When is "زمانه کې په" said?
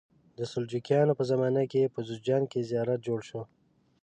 1.31-1.99